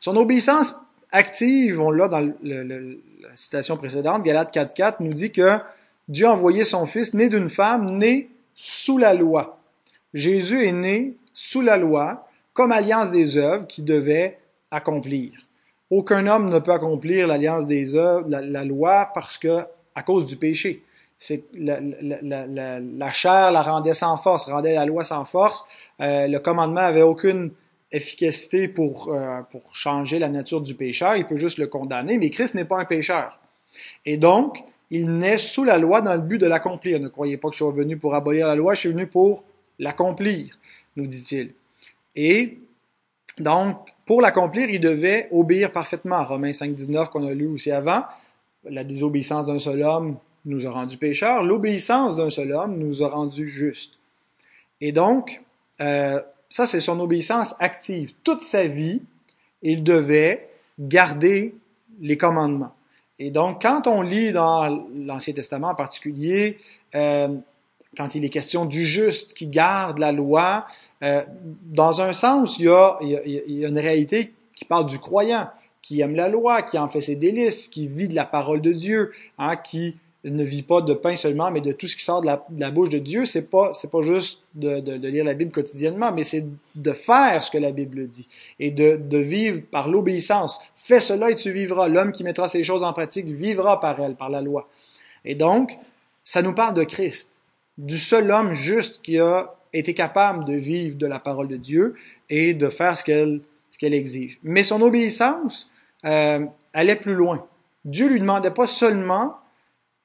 Son 0.00 0.16
obéissance 0.16 0.74
active, 1.12 1.80
on 1.80 1.90
l'a 1.90 2.08
dans 2.08 2.20
la 2.42 3.36
citation 3.36 3.76
précédente, 3.76 4.22
Galates 4.22 4.54
4.4, 4.54 4.96
nous 5.00 5.12
dit 5.12 5.30
que 5.30 5.58
Dieu 6.08 6.26
a 6.26 6.32
envoyé 6.32 6.64
son 6.64 6.86
Fils, 6.86 7.14
né 7.14 7.28
d'une 7.28 7.48
femme, 7.48 7.96
né 7.98 8.28
sous 8.54 8.98
la 8.98 9.14
loi. 9.14 9.61
Jésus 10.14 10.66
est 10.66 10.72
né 10.72 11.16
sous 11.32 11.62
la 11.62 11.76
loi, 11.76 12.28
comme 12.52 12.72
alliance 12.72 13.10
des 13.10 13.36
œuvres 13.36 13.66
qu'il 13.66 13.84
devait 13.84 14.38
accomplir. 14.70 15.32
Aucun 15.90 16.26
homme 16.26 16.48
ne 16.48 16.58
peut 16.58 16.72
accomplir 16.72 17.26
l'alliance 17.26 17.66
des 17.66 17.94
œuvres, 17.94 18.26
la, 18.28 18.64
loi, 18.64 19.10
parce 19.14 19.38
que, 19.38 19.64
à 19.94 20.02
cause 20.02 20.26
du 20.26 20.36
péché. 20.36 20.82
C'est 21.18 21.44
la, 21.54 23.10
chair 23.12 23.52
la 23.52 23.62
rendait 23.62 23.94
sans 23.94 24.16
force, 24.16 24.46
rendait 24.46 24.74
la 24.74 24.86
loi 24.86 25.04
sans 25.04 25.24
force. 25.24 25.64
Euh, 26.00 26.26
le 26.26 26.38
commandement 26.40 26.80
avait 26.80 27.02
aucune 27.02 27.52
efficacité 27.92 28.68
pour, 28.68 29.12
euh, 29.12 29.40
pour 29.50 29.76
changer 29.76 30.18
la 30.18 30.28
nature 30.28 30.60
du 30.60 30.74
pécheur. 30.74 31.16
Il 31.16 31.26
peut 31.26 31.36
juste 31.36 31.58
le 31.58 31.68
condamner, 31.68 32.18
mais 32.18 32.30
Christ 32.30 32.54
n'est 32.54 32.64
pas 32.64 32.78
un 32.78 32.84
pécheur. 32.84 33.38
Et 34.04 34.16
donc, 34.16 34.58
il 34.90 35.18
naît 35.18 35.38
sous 35.38 35.64
la 35.64 35.78
loi 35.78 36.00
dans 36.00 36.14
le 36.14 36.20
but 36.20 36.38
de 36.38 36.46
l'accomplir. 36.46 36.98
Ne 37.00 37.08
croyez 37.08 37.36
pas 37.36 37.48
que 37.48 37.54
je 37.54 37.64
suis 37.64 37.74
venu 37.74 37.96
pour 37.98 38.14
abolir 38.14 38.48
la 38.48 38.54
loi, 38.54 38.74
je 38.74 38.80
suis 38.80 38.88
venu 38.88 39.06
pour 39.06 39.44
l'accomplir, 39.82 40.56
nous 40.96 41.06
dit-il. 41.06 41.52
Et 42.14 42.58
donc, 43.38 43.88
pour 44.06 44.22
l'accomplir, 44.22 44.70
il 44.70 44.80
devait 44.80 45.28
obéir 45.32 45.72
parfaitement. 45.72 46.24
Romains 46.24 46.52
5, 46.52 46.74
19 46.74 47.10
qu'on 47.10 47.26
a 47.26 47.34
lu 47.34 47.46
aussi 47.46 47.70
avant, 47.70 48.04
la 48.64 48.84
désobéissance 48.84 49.46
d'un 49.46 49.58
seul 49.58 49.82
homme 49.82 50.16
nous 50.44 50.66
a 50.66 50.70
rendu 50.70 50.96
pécheurs, 50.96 51.42
l'obéissance 51.42 52.16
d'un 52.16 52.30
seul 52.30 52.52
homme 52.52 52.78
nous 52.78 53.02
a 53.02 53.08
rendu 53.08 53.46
justes. 53.48 53.98
Et 54.80 54.92
donc, 54.92 55.42
euh, 55.80 56.20
ça 56.48 56.66
c'est 56.66 56.80
son 56.80 56.98
obéissance 57.00 57.54
active. 57.58 58.12
Toute 58.24 58.40
sa 58.40 58.66
vie, 58.66 59.02
il 59.62 59.82
devait 59.82 60.48
garder 60.78 61.54
les 62.00 62.16
commandements. 62.16 62.74
Et 63.18 63.30
donc, 63.30 63.62
quand 63.62 63.86
on 63.86 64.02
lit 64.02 64.32
dans 64.32 64.84
l'Ancien 64.94 65.32
Testament 65.32 65.68
en 65.68 65.74
particulier, 65.74 66.58
euh, 66.94 67.28
quand 67.96 68.14
il 68.14 68.24
est 68.24 68.30
question 68.30 68.64
du 68.64 68.84
juste 68.84 69.34
qui 69.34 69.46
garde 69.46 69.98
la 69.98 70.12
loi, 70.12 70.66
euh, 71.02 71.22
dans 71.64 72.00
un 72.00 72.12
sens, 72.12 72.58
il 72.58 72.66
y, 72.66 72.68
a, 72.68 72.96
il, 73.02 73.58
y 73.58 73.64
a, 73.64 73.68
une 73.68 73.78
réalité 73.78 74.32
qui 74.54 74.64
parle 74.64 74.86
du 74.86 74.98
croyant, 74.98 75.48
qui 75.82 76.00
aime 76.00 76.14
la 76.14 76.28
loi, 76.28 76.62
qui 76.62 76.78
en 76.78 76.88
fait 76.88 77.00
ses 77.00 77.16
délices, 77.16 77.68
qui 77.68 77.88
vit 77.88 78.08
de 78.08 78.14
la 78.14 78.24
parole 78.24 78.60
de 78.60 78.72
Dieu, 78.72 79.12
hein, 79.38 79.56
qui 79.56 79.96
ne 80.24 80.44
vit 80.44 80.62
pas 80.62 80.80
de 80.80 80.94
pain 80.94 81.16
seulement, 81.16 81.50
mais 81.50 81.60
de 81.60 81.72
tout 81.72 81.88
ce 81.88 81.96
qui 81.96 82.04
sort 82.04 82.20
de 82.20 82.26
la, 82.26 82.70
bouche 82.70 82.88
de 82.88 82.98
Dieu. 82.98 83.24
C'est 83.24 83.50
pas, 83.50 83.72
c'est 83.74 83.90
pas 83.90 84.02
juste 84.02 84.42
de, 84.54 84.80
de, 84.80 84.96
de, 84.96 85.08
lire 85.08 85.24
la 85.24 85.34
Bible 85.34 85.50
quotidiennement, 85.50 86.12
mais 86.12 86.22
c'est 86.22 86.46
de 86.76 86.92
faire 86.92 87.42
ce 87.42 87.50
que 87.50 87.58
la 87.58 87.72
Bible 87.72 88.06
dit 88.06 88.28
et 88.60 88.70
de, 88.70 88.96
de 88.96 89.18
vivre 89.18 89.60
par 89.70 89.88
l'obéissance. 89.88 90.60
Fais 90.76 91.00
cela 91.00 91.30
et 91.30 91.34
tu 91.34 91.52
vivras. 91.52 91.88
L'homme 91.88 92.12
qui 92.12 92.22
mettra 92.22 92.48
ces 92.48 92.62
choses 92.62 92.84
en 92.84 92.92
pratique 92.92 93.26
vivra 93.26 93.80
par 93.80 93.98
elle, 94.00 94.14
par 94.14 94.30
la 94.30 94.40
loi. 94.40 94.68
Et 95.24 95.34
donc, 95.34 95.76
ça 96.24 96.42
nous 96.42 96.54
parle 96.54 96.74
de 96.74 96.84
Christ, 96.84 97.30
du 97.78 97.98
seul 97.98 98.30
homme 98.30 98.52
juste 98.52 99.02
qui 99.02 99.18
a 99.18 99.54
été 99.72 99.94
capable 99.94 100.44
de 100.44 100.54
vivre 100.54 100.96
de 100.96 101.06
la 101.06 101.18
parole 101.18 101.48
de 101.48 101.56
Dieu 101.56 101.94
et 102.28 102.54
de 102.54 102.68
faire 102.68 102.96
ce 102.96 103.04
qu'elle, 103.04 103.40
qu'elle 103.78 103.94
exige. 103.94 104.38
Mais 104.42 104.62
son 104.62 104.82
obéissance 104.82 105.70
euh, 106.04 106.44
allait 106.74 106.96
plus 106.96 107.14
loin. 107.14 107.46
Dieu 107.84 108.08
lui 108.08 108.20
demandait 108.20 108.50
pas 108.50 108.66
seulement 108.66 109.36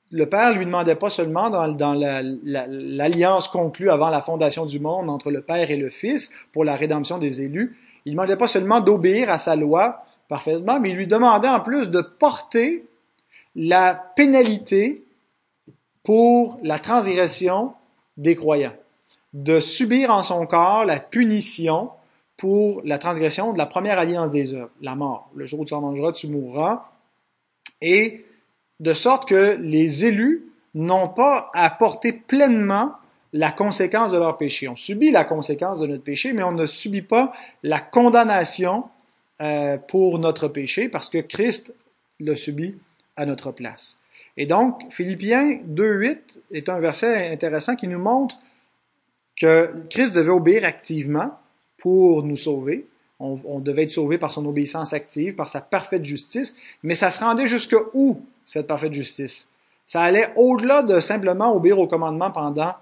le 0.10 0.26
Père 0.26 0.54
lui 0.54 0.66
demandait 0.66 0.96
pas 0.96 1.10
seulement 1.10 1.50
dans, 1.50 1.68
dans 1.68 1.94
l'alliance 1.94 3.48
conclue 3.48 3.90
avant 3.90 4.10
la 4.10 4.22
fondation 4.22 4.66
du 4.66 4.80
monde 4.80 5.10
entre 5.10 5.32
le 5.32 5.42
Père 5.42 5.70
et 5.70 5.76
le 5.76 5.90
Fils 5.90 6.32
pour 6.54 6.64
la 6.64 6.76
rédemption 6.76 7.18
des 7.18 7.42
élus, 7.42 7.78
il 8.06 8.12
ne 8.12 8.16
demandait 8.16 8.38
pas 8.38 8.48
seulement 8.48 8.80
d'obéir 8.80 9.30
à 9.30 9.38
sa 9.38 9.56
loi 9.56 10.06
parfaitement, 10.30 10.80
mais 10.80 10.92
il 10.92 10.96
lui 10.96 11.08
demandait 11.08 11.50
en 11.50 11.60
plus 11.60 11.90
de 11.90 12.02
porter 12.02 12.86
la 13.56 13.94
pénalité 14.16 15.04
pour 16.08 16.58
la 16.64 16.80
transgression 16.80 17.74
des 18.16 18.38
croyants, 18.38 18.78
de 19.34 19.60
subir 19.60 20.10
en 20.10 20.24
son 20.24 20.46
corps 20.48 20.86
la 20.86 21.02
punition 21.02 21.90
pour 22.38 22.82
la 22.86 22.98
transgression 22.98 23.52
de 23.52 23.58
la 23.58 23.66
première 23.66 24.00
alliance 24.00 24.32
des 24.32 24.54
œuvres, 24.54 24.70
la 24.80 24.96
mort. 24.96 25.30
Le 25.36 25.46
jour 25.46 25.60
où 25.60 25.66
tu 25.66 25.74
en 25.74 25.82
mangeras, 25.82 26.14
tu 26.14 26.30
mourras. 26.30 26.86
Et 27.82 28.24
de 28.80 28.94
sorte 28.94 29.28
que 29.28 29.58
les 29.60 30.06
élus 30.06 30.48
n'ont 30.76 31.10
pas 31.10 31.52
à 31.54 31.70
porter 31.70 32.14
pleinement 32.14 32.94
la 33.34 33.52
conséquence 33.52 34.14
de 34.14 34.18
leur 34.18 34.38
péché. 34.38 34.70
On 34.70 34.78
subit 34.78 35.12
la 35.12 35.26
conséquence 35.26 35.82
de 35.82 35.88
notre 35.88 36.06
péché, 36.06 36.32
mais 36.32 36.44
on 36.44 36.54
ne 36.54 36.68
subit 36.68 37.02
pas 37.02 37.34
la 37.64 37.82
condamnation 37.82 38.86
euh, 39.42 39.76
pour 39.76 40.20
notre 40.20 40.48
péché 40.48 40.88
parce 40.88 41.10
que 41.10 41.18
Christ 41.18 41.74
le 42.22 42.34
subit 42.34 42.78
à 43.18 43.26
notre 43.26 43.52
place. 43.52 43.98
Et 44.38 44.46
donc, 44.46 44.84
Philippiens 44.92 45.60
2.8 45.68 46.40
est 46.52 46.70
un 46.70 46.80
verset 46.80 47.32
intéressant 47.32 47.76
qui 47.76 47.88
nous 47.88 48.00
montre 48.00 48.38
que 49.36 49.74
Christ 49.90 50.14
devait 50.14 50.32
obéir 50.32 50.64
activement 50.64 51.32
pour 51.78 52.24
nous 52.24 52.38
sauver. 52.38 52.88
On, 53.20 53.60
devait 53.60 53.84
être 53.84 53.92
sauvé 53.92 54.20
par 54.20 54.32
son 54.32 54.46
obéissance 54.46 54.94
active, 54.94 55.34
par 55.34 55.50
sa 55.50 55.60
parfaite 55.60 56.06
justice, 56.06 56.56
mais 56.84 56.94
ça 56.94 57.10
se 57.10 57.24
rendait 57.24 57.48
jusque 57.48 57.76
où 57.94 58.22
cette 58.46 58.68
parfaite 58.68 58.94
justice? 58.94 59.50
Ça 59.88 60.04
allait 60.04 60.32
au-delà 60.36 60.84
de 60.84 61.00
simplement 61.00 61.56
obéir 61.56 61.80
au 61.80 61.88
commandement 61.88 62.30
pendant 62.30 62.76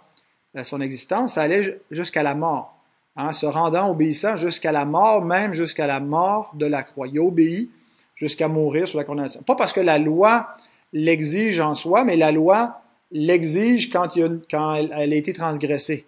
euh, 0.58 0.66
son 0.66 0.82
existence, 0.82 1.36
ça 1.36 1.44
allait 1.44 1.80
jusqu'à 1.90 2.22
la 2.22 2.36
mort, 2.36 2.76
hein, 3.16 3.32
se 3.32 3.46
rendant 3.46 3.90
obéissant 3.90 4.36
jusqu'à 4.36 4.74
la 4.74 4.84
mort, 4.84 5.24
même 5.24 5.54
jusqu'à 5.54 5.88
la 5.88 6.02
mort 6.02 6.52
de 6.56 6.66
la 6.66 6.84
croix. 6.84 7.08
Il 7.08 7.18
obéit 7.20 7.72
jusqu'à 8.16 8.50
mourir 8.50 8.90
sur 8.90 8.98
la 8.98 9.06
condamnation. 9.06 9.42
Pas 9.42 9.56
parce 9.56 9.72
que 9.72 9.80
la 9.80 9.98
loi 9.98 10.50
l'exige 10.96 11.60
en 11.60 11.74
soi, 11.74 12.06
mais 12.06 12.16
la 12.16 12.32
loi 12.32 12.82
l'exige 13.12 13.92
quand, 13.92 14.08
quand 14.50 14.74
elle, 14.74 14.92
a 14.92 15.16
été 15.16 15.34
transgressée. 15.34 16.06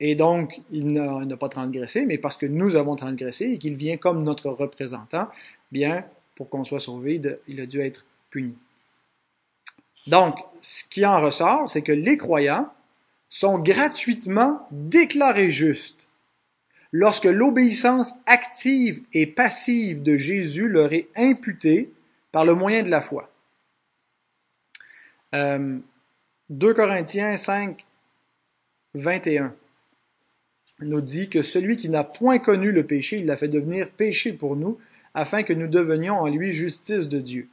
Et 0.00 0.14
donc, 0.14 0.60
il 0.70 0.92
n'a 0.92 1.36
pas 1.36 1.48
transgressé, 1.48 2.06
mais 2.06 2.18
parce 2.18 2.36
que 2.36 2.46
nous 2.46 2.76
avons 2.76 2.94
transgressé 2.94 3.46
et 3.46 3.58
qu'il 3.58 3.74
vient 3.74 3.96
comme 3.96 4.22
notre 4.22 4.48
représentant, 4.48 5.28
bien, 5.72 6.04
pour 6.36 6.48
qu'on 6.48 6.62
soit 6.62 6.80
sauvé, 6.80 7.20
il 7.48 7.60
a 7.60 7.66
dû 7.66 7.80
être 7.80 8.06
puni. 8.30 8.54
Donc, 10.06 10.36
ce 10.60 10.84
qui 10.84 11.04
en 11.04 11.20
ressort, 11.20 11.68
c'est 11.68 11.82
que 11.82 11.92
les 11.92 12.16
croyants 12.16 12.72
sont 13.28 13.58
gratuitement 13.58 14.66
déclarés 14.70 15.50
justes 15.50 16.08
lorsque 16.92 17.24
l'obéissance 17.24 18.14
active 18.24 19.02
et 19.12 19.26
passive 19.26 20.02
de 20.02 20.16
Jésus 20.16 20.68
leur 20.68 20.92
est 20.92 21.08
imputée 21.16 21.92
par 22.30 22.44
le 22.44 22.54
moyen 22.54 22.84
de 22.84 22.88
la 22.88 23.00
foi. 23.00 23.28
2 25.32 25.38
euh, 25.38 26.74
Corinthiens 26.74 27.36
5, 27.36 27.84
21 28.94 29.54
nous 30.80 31.00
dit 31.00 31.28
que 31.28 31.42
celui 31.42 31.76
qui 31.76 31.88
n'a 31.88 32.04
point 32.04 32.38
connu 32.38 32.72
le 32.72 32.86
péché, 32.86 33.18
il 33.18 33.26
l'a 33.26 33.36
fait 33.36 33.48
devenir 33.48 33.90
péché 33.90 34.32
pour 34.32 34.56
nous, 34.56 34.78
afin 35.14 35.42
que 35.42 35.52
nous 35.52 35.66
devenions 35.66 36.20
en 36.20 36.28
lui 36.28 36.52
justice 36.52 37.08
de 37.08 37.18
Dieu. 37.18 37.48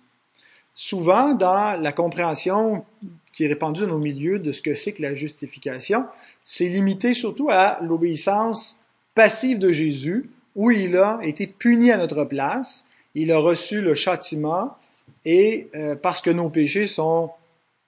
Souvent 0.74 1.34
dans 1.34 1.82
la 1.82 1.92
compréhension 1.92 2.86
qui 3.34 3.46
est 3.46 3.48
répandue 3.48 3.82
dans 3.82 3.88
nos 3.88 4.00
milieux 4.00 4.40
de 4.40 4.52
ce 4.52 4.62
que 4.62 4.76
c'est 4.76 4.94
que 4.94 5.02
la 5.02 5.16
justification, 5.16 6.06
c'est 6.44 6.70
limité 6.70 7.14
surtout 7.14 7.50
à 7.50 7.80
l'obéissance 7.82 8.80
passive 9.16 9.58
de 9.60 9.72
Jésus, 9.72 10.30
où 10.56 10.72
il 10.72 10.96
a 10.98 11.20
été 11.24 11.48
puni 11.48 11.92
à 11.92 11.98
notre 11.98 12.24
place, 12.26 12.86
il 13.14 13.32
a 13.32 13.38
reçu 13.38 13.82
le 13.82 13.96
châtiment, 13.96 14.78
et 15.26 15.68
euh, 15.76 15.96
parce 15.96 16.22
que 16.22 16.30
nos 16.30 16.50
péchés 16.50 16.88
sont, 16.88 17.32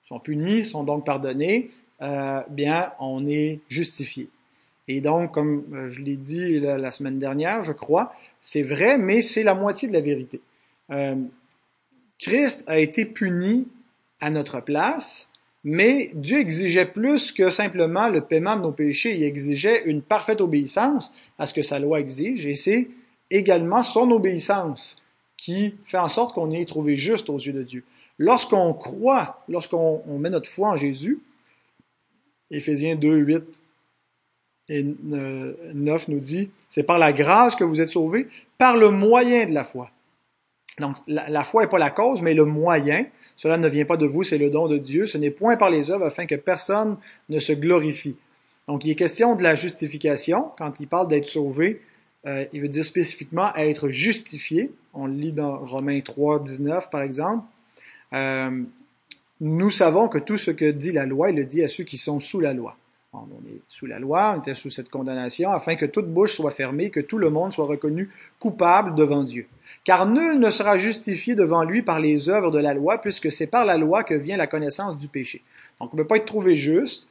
sont 0.07 0.19
punis, 0.19 0.63
sont 0.63 0.83
donc 0.83 1.05
pardonnés, 1.05 1.69
euh, 2.01 2.41
bien, 2.49 2.91
on 2.99 3.27
est 3.27 3.59
justifié. 3.67 4.29
Et 4.87 5.01
donc, 5.01 5.33
comme 5.33 5.65
euh, 5.73 5.87
je 5.89 6.01
l'ai 6.01 6.15
dit 6.15 6.59
la, 6.59 6.91
semaine 6.91 7.19
dernière, 7.19 7.61
je 7.61 7.73
crois, 7.73 8.13
c'est 8.39 8.61
vrai, 8.61 8.97
mais 8.97 9.21
c'est 9.21 9.43
la 9.43 9.53
moitié 9.53 9.87
de 9.87 9.93
la 9.93 10.01
vérité. 10.01 10.39
Euh, 10.91 11.15
Christ 12.19 12.63
a 12.67 12.79
été 12.79 13.05
puni 13.05 13.67
à 14.21 14.29
notre 14.29 14.61
place, 14.61 15.29
mais 15.63 16.11
Dieu 16.13 16.39
exigeait 16.39 16.85
plus 16.85 17.33
que 17.33 17.49
simplement 17.49 18.07
le 18.07 18.21
paiement 18.21 18.55
de 18.55 18.61
nos 18.61 18.71
péchés. 18.71 19.15
Il 19.15 19.23
exigeait 19.23 19.83
une 19.85 20.01
parfaite 20.01 20.39
obéissance 20.39 21.11
à 21.37 21.45
ce 21.45 21.53
que 21.53 21.61
sa 21.61 21.79
loi 21.79 21.99
exige, 21.99 22.45
et 22.45 22.53
c'est 22.53 22.87
également 23.29 23.83
son 23.83 24.09
obéissance 24.11 25.03
qui 25.35 25.75
fait 25.85 25.97
en 25.97 26.07
sorte 26.07 26.33
qu'on 26.33 26.51
est 26.51 26.65
trouvé 26.65 26.95
juste 26.95 27.29
aux 27.29 27.37
yeux 27.37 27.53
de 27.53 27.63
Dieu. 27.63 27.83
Lorsqu'on 28.19 28.73
croit, 28.73 29.43
lorsqu'on 29.47 30.01
met 30.17 30.29
notre 30.29 30.49
foi 30.49 30.69
en 30.69 30.77
Jésus, 30.77 31.19
Éphésiens 32.49 32.95
2, 32.95 33.15
8 33.15 33.61
et 34.69 34.83
9 34.83 36.07
nous 36.07 36.19
dit, 36.19 36.49
c'est 36.69 36.83
par 36.83 36.97
la 36.97 37.13
grâce 37.13 37.55
que 37.55 37.63
vous 37.63 37.81
êtes 37.81 37.89
sauvés, 37.89 38.27
par 38.57 38.77
le 38.77 38.89
moyen 38.89 39.45
de 39.45 39.53
la 39.53 39.63
foi. 39.63 39.91
Donc, 40.79 40.95
la, 41.07 41.43
foi 41.43 41.63
n'est 41.63 41.69
pas 41.69 41.79
la 41.79 41.89
cause, 41.89 42.21
mais 42.21 42.33
le 42.33 42.45
moyen. 42.45 43.05
Cela 43.35 43.57
ne 43.57 43.67
vient 43.67 43.85
pas 43.85 43.97
de 43.97 44.05
vous, 44.05 44.23
c'est 44.23 44.37
le 44.37 44.49
don 44.49 44.67
de 44.67 44.77
Dieu. 44.77 45.05
Ce 45.05 45.17
n'est 45.17 45.31
point 45.31 45.57
par 45.57 45.69
les 45.69 45.89
œuvres 45.89 46.05
afin 46.05 46.25
que 46.25 46.35
personne 46.35 46.97
ne 47.29 47.39
se 47.39 47.53
glorifie. 47.53 48.15
Donc, 48.67 48.85
il 48.85 48.91
est 48.91 48.95
question 48.95 49.35
de 49.35 49.43
la 49.43 49.55
justification. 49.55 50.51
Quand 50.57 50.79
il 50.79 50.87
parle 50.87 51.07
d'être 51.07 51.25
sauvé, 51.25 51.81
euh, 52.27 52.45
il 52.53 52.61
veut 52.61 52.67
dire 52.67 52.83
spécifiquement 52.83 53.55
être 53.55 53.89
justifié. 53.89 54.71
On 54.93 55.07
le 55.07 55.13
lit 55.13 55.33
dans 55.33 55.57
Romains 55.57 56.01
3, 56.01 56.43
19, 56.43 56.89
par 56.89 57.01
exemple. 57.01 57.43
Euh, 58.13 58.63
nous 59.39 59.69
savons 59.69 60.07
que 60.07 60.17
tout 60.17 60.37
ce 60.37 60.51
que 60.51 60.71
dit 60.71 60.91
la 60.91 61.05
loi, 61.05 61.29
il 61.29 61.35
le 61.35 61.45
dit 61.45 61.63
à 61.63 61.67
ceux 61.67 61.83
qui 61.83 61.97
sont 61.97 62.19
sous 62.19 62.39
la 62.39 62.53
loi. 62.53 62.75
On 63.13 63.25
est 63.49 63.61
sous 63.67 63.85
la 63.85 63.99
loi, 63.99 64.35
on 64.35 64.39
était 64.39 64.53
sous 64.53 64.69
cette 64.69 64.89
condamnation, 64.89 65.51
afin 65.51 65.75
que 65.75 65.85
toute 65.85 66.07
bouche 66.07 66.35
soit 66.35 66.51
fermée, 66.51 66.89
que 66.89 66.99
tout 66.99 67.17
le 67.17 67.29
monde 67.29 67.51
soit 67.51 67.65
reconnu 67.65 68.09
coupable 68.39 68.95
devant 68.95 69.23
Dieu. 69.23 69.47
Car 69.83 70.05
nul 70.05 70.39
ne 70.39 70.49
sera 70.49 70.77
justifié 70.77 71.33
devant 71.33 71.63
lui 71.63 71.81
par 71.81 71.99
les 71.99 72.29
œuvres 72.29 72.51
de 72.51 72.59
la 72.59 72.73
loi, 72.73 72.99
puisque 72.99 73.31
c'est 73.31 73.47
par 73.47 73.65
la 73.65 73.77
loi 73.77 74.03
que 74.03 74.13
vient 74.13 74.37
la 74.37 74.47
connaissance 74.47 74.97
du 74.97 75.07
péché. 75.07 75.41
Donc 75.79 75.93
on 75.93 75.97
ne 75.97 76.01
peut 76.01 76.07
pas 76.07 76.17
être 76.17 76.25
trouvé 76.25 76.57
juste 76.57 77.07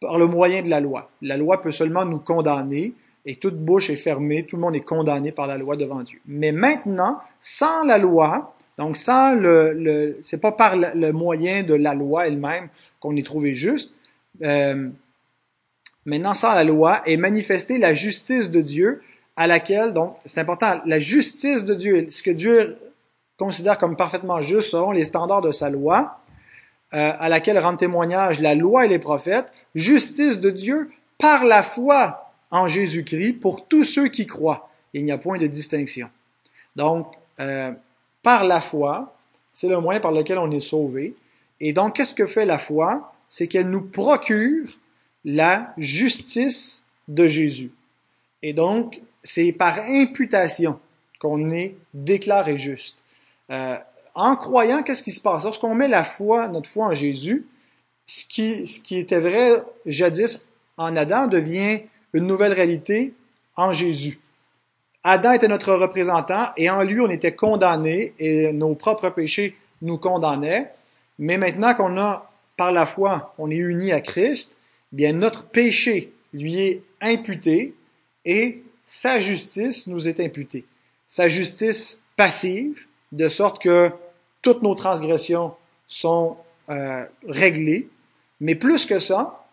par 0.00 0.18
le 0.18 0.26
moyen 0.26 0.62
de 0.62 0.68
la 0.68 0.80
loi. 0.80 1.10
La 1.22 1.36
loi 1.36 1.62
peut 1.62 1.72
seulement 1.72 2.04
nous 2.04 2.18
condamner, 2.18 2.94
et 3.24 3.36
toute 3.36 3.56
bouche 3.56 3.88
est 3.88 3.96
fermée, 3.96 4.44
tout 4.44 4.56
le 4.56 4.62
monde 4.62 4.76
est 4.76 4.80
condamné 4.80 5.32
par 5.32 5.46
la 5.46 5.56
loi 5.56 5.76
devant 5.76 6.02
Dieu. 6.02 6.20
Mais 6.26 6.52
maintenant, 6.52 7.20
sans 7.38 7.84
la 7.84 7.98
loi, 7.98 8.54
donc 8.78 8.96
sans 8.96 9.34
le, 9.34 10.18
c'est 10.22 10.40
pas 10.40 10.52
par 10.52 10.76
le 10.76 11.12
moyen 11.12 11.62
de 11.62 11.74
la 11.74 11.94
loi 11.94 12.26
elle-même 12.26 12.68
qu'on 13.00 13.16
est 13.16 13.26
trouvé 13.26 13.54
juste. 13.54 13.94
Euh, 14.42 14.88
maintenant, 16.04 16.34
sans 16.34 16.54
la 16.54 16.64
loi, 16.64 17.02
est 17.06 17.16
manifestée 17.16 17.78
la 17.78 17.94
justice 17.94 18.50
de 18.50 18.60
Dieu 18.60 19.02
à 19.36 19.46
laquelle, 19.46 19.92
donc, 19.92 20.16
c'est 20.26 20.40
important, 20.40 20.80
la 20.84 20.98
justice 20.98 21.64
de 21.64 21.74
Dieu, 21.74 22.06
ce 22.08 22.22
que 22.22 22.30
Dieu 22.30 22.76
considère 23.38 23.78
comme 23.78 23.96
parfaitement 23.96 24.40
juste 24.42 24.70
selon 24.70 24.90
les 24.90 25.04
standards 25.04 25.40
de 25.40 25.50
sa 25.50 25.70
loi, 25.70 26.20
euh, 26.94 27.12
à 27.18 27.28
laquelle 27.28 27.58
rendent 27.58 27.78
témoignage 27.78 28.40
la 28.40 28.54
loi 28.54 28.84
et 28.84 28.88
les 28.88 28.98
prophètes, 28.98 29.50
justice 29.74 30.40
de 30.40 30.50
Dieu 30.50 30.90
par 31.18 31.44
la 31.44 31.62
foi 31.62 32.30
en 32.50 32.66
Jésus-Christ 32.66 33.40
pour 33.40 33.66
tous 33.66 33.84
ceux 33.84 34.08
qui 34.08 34.26
croient. 34.26 34.68
Il 34.92 35.04
n'y 35.04 35.12
a 35.12 35.18
point 35.18 35.38
de 35.38 35.46
distinction. 35.46 36.10
Donc, 36.76 37.06
euh, 37.40 37.72
par 38.22 38.44
la 38.44 38.60
foi, 38.60 39.16
c'est 39.52 39.68
le 39.68 39.80
moyen 39.80 40.00
par 40.00 40.12
lequel 40.12 40.38
on 40.38 40.50
est 40.50 40.60
sauvé. 40.60 41.14
Et 41.60 41.72
donc, 41.72 41.96
qu'est-ce 41.96 42.14
que 42.14 42.26
fait 42.26 42.44
la 42.44 42.58
foi? 42.58 43.12
C'est 43.28 43.46
qu'elle 43.46 43.68
nous 43.68 43.82
procure 43.82 44.68
la 45.24 45.72
justice 45.78 46.84
de 47.08 47.28
Jésus. 47.28 47.70
Et 48.42 48.52
donc, 48.52 49.00
c'est 49.22 49.52
par 49.52 49.78
imputation 49.80 50.78
qu'on 51.20 51.50
est 51.50 51.76
déclaré 51.94 52.58
juste. 52.58 53.04
Euh, 53.50 53.76
en 54.14 54.36
croyant, 54.36 54.82
qu'est-ce 54.82 55.02
qui 55.02 55.12
se 55.12 55.20
passe? 55.20 55.44
Lorsqu'on 55.44 55.74
met 55.74 55.88
la 55.88 56.04
foi, 56.04 56.48
notre 56.48 56.68
foi 56.68 56.86
en 56.86 56.94
Jésus, 56.94 57.46
ce 58.06 58.24
qui, 58.24 58.66
ce 58.66 58.80
qui 58.80 58.98
était 58.98 59.20
vrai 59.20 59.62
jadis 59.86 60.48
en 60.76 60.96
Adam 60.96 61.28
devient 61.28 61.80
une 62.12 62.26
nouvelle 62.26 62.52
réalité 62.52 63.14
en 63.56 63.72
Jésus. 63.72 64.18
Adam 65.04 65.32
était 65.32 65.48
notre 65.48 65.74
représentant 65.74 66.50
et 66.56 66.70
en 66.70 66.82
lui 66.82 67.00
on 67.00 67.10
était 67.10 67.34
condamné 67.34 68.14
et 68.18 68.52
nos 68.52 68.74
propres 68.74 69.10
péchés 69.10 69.56
nous 69.80 69.98
condamnaient. 69.98 70.70
Mais 71.18 71.38
maintenant 71.38 71.74
qu'on 71.74 71.98
a, 71.98 72.30
par 72.56 72.72
la 72.72 72.86
foi, 72.86 73.34
on 73.38 73.50
est 73.50 73.56
uni 73.56 73.92
à 73.92 74.00
Christ, 74.00 74.56
bien 74.92 75.12
notre 75.12 75.44
péché 75.44 76.12
lui 76.32 76.60
est 76.60 76.82
imputé 77.00 77.74
et 78.24 78.62
sa 78.84 79.20
justice 79.20 79.86
nous 79.86 80.08
est 80.08 80.20
imputée. 80.20 80.64
Sa 81.06 81.28
justice 81.28 82.00
passive, 82.16 82.86
de 83.10 83.28
sorte 83.28 83.60
que 83.62 83.90
toutes 84.40 84.62
nos 84.62 84.74
transgressions 84.74 85.54
sont 85.86 86.36
euh, 86.70 87.04
réglées, 87.26 87.88
mais 88.40 88.54
plus 88.54 88.86
que 88.86 88.98
ça, 88.98 89.44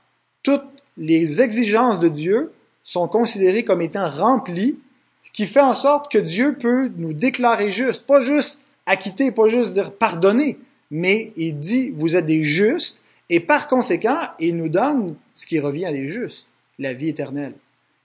toutes 0.43 0.65
les 0.97 1.41
exigences 1.41 1.99
de 1.99 2.07
Dieu 2.07 2.53
sont 2.83 3.07
considérées 3.07 3.63
comme 3.63 3.81
étant 3.81 4.09
remplies, 4.09 4.79
ce 5.21 5.31
qui 5.31 5.47
fait 5.47 5.59
en 5.59 5.73
sorte 5.73 6.11
que 6.11 6.17
Dieu 6.17 6.55
peut 6.57 6.91
nous 6.97 7.13
déclarer 7.13 7.71
juste, 7.71 8.05
pas 8.05 8.19
juste 8.19 8.61
acquitter, 8.85 9.31
pas 9.31 9.47
juste 9.47 9.73
dire 9.73 9.91
pardonner, 9.91 10.57
mais 10.91 11.33
il 11.35 11.59
dit 11.59 11.91
vous 11.91 12.15
êtes 12.15 12.25
des 12.25 12.43
justes 12.43 13.01
et 13.29 13.39
par 13.39 13.67
conséquent, 13.67 14.29
il 14.39 14.57
nous 14.57 14.69
donne 14.69 15.15
ce 15.33 15.45
qui 15.45 15.59
revient 15.59 15.85
à 15.85 15.91
des 15.91 16.07
justes, 16.07 16.47
la 16.79 16.93
vie 16.93 17.09
éternelle. 17.09 17.53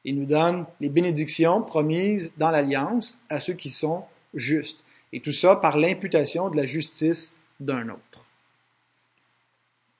Il 0.04 0.18
nous 0.18 0.26
donne 0.26 0.66
les 0.80 0.90
bénédictions 0.90 1.62
promises 1.62 2.34
dans 2.36 2.50
l'alliance 2.50 3.16
à 3.30 3.40
ceux 3.40 3.54
qui 3.54 3.70
sont 3.70 4.04
justes. 4.34 4.84
Et 5.12 5.20
tout 5.20 5.32
ça 5.32 5.56
par 5.56 5.78
l'imputation 5.78 6.50
de 6.50 6.56
la 6.56 6.66
justice 6.66 7.36
d'un 7.58 7.88
autre. 7.88 8.26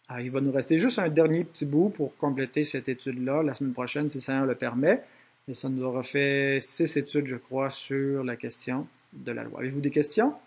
Alors, 0.09 0.21
il 0.21 0.31
va 0.31 0.43
nous 0.43 0.53
rester 0.53 0.79
juste 0.79 0.99
un 0.99 1.09
dernier 1.09 1.45
petit 1.45 1.65
bout 1.65 1.89
pour 1.89 2.15
compléter 2.19 2.65
cette 2.65 2.91
étude-là 2.91 3.43
la 3.43 3.55
semaine 3.55 3.73
prochaine, 3.73 4.11
si 4.11 4.21
ça 4.21 4.45
le 4.45 4.55
permet. 4.55 5.03
Et 5.47 5.53
ça 5.53 5.69
nous 5.69 5.83
aura 5.83 6.03
fait 6.03 6.59
six 6.63 6.97
études, 6.97 7.27
je 7.27 7.37
crois, 7.37 7.69
sur 7.69 8.25
la 8.25 8.37
question 8.37 8.89
de 9.13 9.31
la 9.31 9.45
loi. 9.45 9.61
Avez-vous 9.61 9.83
des 9.83 9.91
questions? 9.91 10.39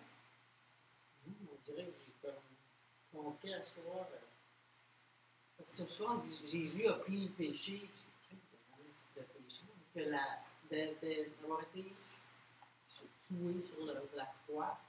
On 1.27 1.72
dirait 1.72 1.86
que 1.86 1.92
j'ai 2.24 3.18
compris 3.18 3.54
à 3.54 3.62
soir. 3.63 4.08
Ce 5.68 5.86
soir, 5.86 6.24
Jésus 6.51 6.88
a 6.88 6.94
pris 6.94 7.25
le 7.25 7.30
péché, 7.30 7.82
péché, 9.13 9.63
que 9.94 10.00
d'avoir 11.42 11.62
été 11.62 11.84
tué 13.27 13.54
sur 13.70 13.86
la 14.16 14.34
croix, 14.48 14.80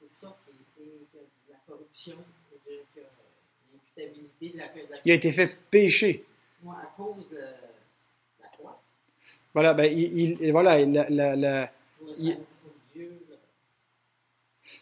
c'est 0.00 0.08
ça 0.08 0.36
qui 0.44 0.50
a 0.50 0.84
été 0.84 1.28
la 1.48 1.58
corruption, 1.68 2.16
dire 2.66 2.80
que 2.92 3.00
l'imputabilité 3.72 4.48
de 4.50 4.58
la, 4.58 4.68
de 4.68 4.90
la 4.90 4.98
Il 5.04 5.12
a 5.12 5.14
été 5.14 5.30
fait 5.30 5.56
péché. 5.70 6.24
Moi, 6.62 6.76
à 6.82 6.86
cause 6.96 7.28
de 7.30 7.36
la. 7.36 7.52
Voilà, 9.54 9.72
ben, 9.72 9.90
il, 9.90 10.36
il 10.40 10.52
voilà, 10.52 10.84
la, 10.84 11.08
la, 11.08 11.36
la 11.36 11.70
il, 12.18 12.36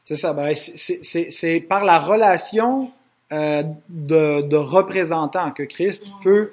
c'est 0.05 0.17
ça, 0.17 0.33
ben, 0.33 0.53
c'est 0.55 1.61
par 1.61 1.85
la 1.85 1.99
relation 1.99 2.91
euh, 3.33 3.63
de, 3.89 4.43
de 4.43 4.57
représentant 4.57 5.53
que 5.53 5.63
Christ 5.63 6.09
peut 6.23 6.53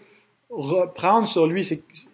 reprendre 0.49 1.27
sur 1.27 1.47
lui. 1.47 1.67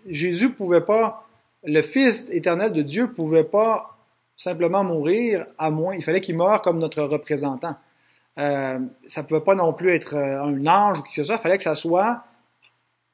Jésus 0.07 0.51
pouvait 0.51 0.81
pas, 0.81 1.27
le 1.63 1.81
Fils 1.81 2.29
éternel 2.29 2.71
de 2.71 2.81
Dieu 2.81 3.11
pouvait 3.11 3.43
pas 3.43 3.97
simplement 4.37 4.83
mourir 4.83 5.45
à 5.57 5.69
moins, 5.71 5.95
il 5.95 6.03
fallait 6.03 6.21
qu'il 6.21 6.37
meure 6.37 6.61
comme 6.61 6.79
notre 6.79 7.03
représentant. 7.03 7.75
Euh, 8.37 8.79
ça 9.07 9.23
pouvait 9.23 9.41
pas 9.41 9.55
non 9.55 9.71
plus 9.71 9.91
être 9.91 10.15
euh, 10.15 10.41
un 10.41 10.67
ange 10.67 10.99
ou 10.99 11.03
quelque 11.03 11.15
chose, 11.15 11.29
il 11.29 11.37
fallait 11.41 11.57
que 11.57 11.63
ça 11.63 11.75
soit 11.75 12.23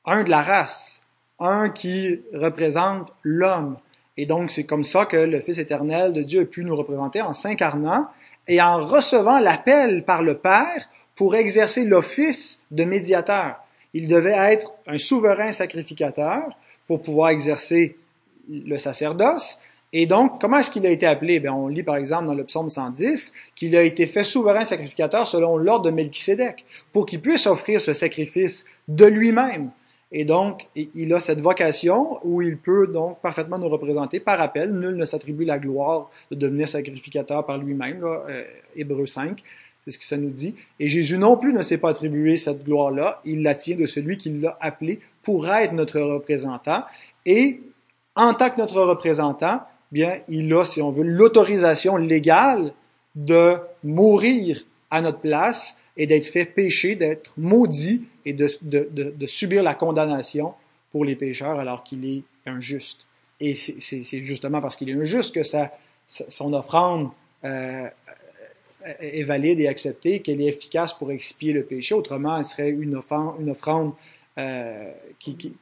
un 0.05 0.23
de 0.23 0.29
la 0.29 0.41
race, 0.41 1.00
un 1.41 1.69
qui 1.69 2.21
représente 2.33 3.11
l'homme. 3.23 3.77
Et 4.17 4.25
donc, 4.25 4.51
c'est 4.51 4.65
comme 4.65 4.83
ça 4.83 5.05
que 5.05 5.17
le 5.17 5.39
Fils 5.39 5.57
éternel 5.57 6.13
de 6.13 6.21
Dieu 6.21 6.41
a 6.41 6.45
pu 6.45 6.63
nous 6.63 6.75
représenter 6.75 7.21
en 7.21 7.33
s'incarnant 7.33 8.07
et 8.47 8.61
en 8.61 8.85
recevant 8.85 9.39
l'appel 9.39 10.03
par 10.03 10.23
le 10.23 10.37
Père 10.37 10.89
pour 11.15 11.35
exercer 11.35 11.83
l'office 11.83 12.61
de 12.71 12.83
médiateur. 12.83 13.55
Il 13.93 14.07
devait 14.07 14.53
être 14.53 14.71
un 14.87 14.97
souverain 14.97 15.51
sacrificateur 15.51 16.43
pour 16.87 17.01
pouvoir 17.01 17.29
exercer 17.29 17.97
le 18.49 18.77
sacerdoce, 18.77 19.59
et 19.93 20.05
donc, 20.05 20.39
comment 20.39 20.57
est-ce 20.57 20.71
qu'il 20.71 20.85
a 20.85 20.89
été 20.89 21.05
appelé? 21.05 21.39
Bien, 21.41 21.53
on 21.53 21.67
lit 21.67 21.83
par 21.83 21.97
exemple 21.97 22.27
dans 22.27 22.33
le 22.33 22.45
psaume 22.45 22.69
110 22.69 23.33
qu'il 23.55 23.75
a 23.75 23.83
été 23.83 24.05
fait 24.05 24.23
souverain 24.23 24.63
sacrificateur 24.63 25.27
selon 25.27 25.57
l'ordre 25.57 25.85
de 25.85 25.91
Melchisédek, 25.91 26.65
pour 26.93 27.05
qu'il 27.05 27.19
puisse 27.19 27.45
offrir 27.45 27.81
ce 27.81 27.93
sacrifice 27.93 28.65
de 28.87 29.05
lui-même. 29.05 29.71
Et 30.11 30.25
donc, 30.25 30.67
il 30.75 31.13
a 31.13 31.21
cette 31.21 31.39
vocation 31.39 32.19
où 32.23 32.41
il 32.41 32.57
peut 32.57 32.87
donc 32.87 33.21
parfaitement 33.21 33.57
nous 33.57 33.69
représenter. 33.69 34.19
Par 34.19 34.41
appel, 34.41 34.71
nul 34.71 34.95
ne 34.95 35.05
s'attribue 35.05 35.45
la 35.45 35.57
gloire 35.57 36.09
de 36.31 36.35
devenir 36.35 36.67
sacrificateur 36.67 37.45
par 37.45 37.57
lui-même, 37.57 38.03
euh, 38.03 38.43
Hébreu 38.75 39.05
5, 39.05 39.41
c'est 39.83 39.91
ce 39.91 39.97
que 39.97 40.03
ça 40.03 40.17
nous 40.17 40.29
dit. 40.29 40.55
Et 40.79 40.89
Jésus 40.89 41.17
non 41.17 41.37
plus 41.37 41.53
ne 41.53 41.61
s'est 41.61 41.77
pas 41.77 41.89
attribué 41.89 42.35
cette 42.35 42.65
gloire-là, 42.65 43.21
il 43.23 43.41
la 43.41 43.55
tient 43.55 43.77
de 43.77 43.85
celui 43.85 44.17
qui 44.17 44.29
l'a 44.31 44.57
appelé 44.59 44.99
pour 45.23 45.47
être 45.49 45.73
notre 45.73 45.99
représentant. 46.01 46.83
Et 47.25 47.61
en 48.15 48.33
tant 48.33 48.49
que 48.49 48.59
notre 48.59 48.81
représentant, 48.81 49.61
bien, 49.93 50.19
il 50.27 50.53
a, 50.53 50.65
si 50.65 50.81
on 50.81 50.91
veut, 50.91 51.03
l'autorisation 51.03 51.95
légale 51.95 52.73
de 53.15 53.55
mourir 53.83 54.61
à 54.89 55.01
notre 55.01 55.19
place 55.19 55.77
et 55.95 56.05
d'être 56.05 56.27
fait 56.27 56.45
pécher, 56.45 56.95
d'être 56.95 57.33
maudit 57.37 58.03
et 58.25 58.33
de, 58.33 59.25
subir 59.25 59.63
la 59.63 59.75
condamnation 59.75 60.53
pour 60.91 61.05
les 61.05 61.15
pécheurs 61.15 61.59
alors 61.59 61.83
qu'il 61.83 62.05
est 62.05 62.23
injuste. 62.45 63.07
Et 63.39 63.55
c'est 63.55 64.23
justement 64.23 64.61
parce 64.61 64.75
qu'il 64.75 64.89
est 64.89 64.93
injuste 64.93 65.33
que 65.33 65.43
sa, 65.43 65.71
son 66.05 66.53
offrande 66.53 67.09
euh, 67.43 67.87
est 68.99 69.23
valide 69.23 69.59
et 69.59 69.67
acceptée, 69.67 70.19
qu'elle 70.19 70.41
est 70.41 70.47
efficace 70.47 70.93
pour 70.93 71.11
expier 71.11 71.53
le 71.53 71.63
péché. 71.63 71.93
Autrement, 71.93 72.37
elle 72.37 72.45
serait 72.45 72.69
une 72.69 72.95
offrande, 72.95 73.35
une 73.39 73.49
offrande 73.51 73.93
euh, 74.37 74.91
qui, 75.19 75.35
qui, 75.35 75.53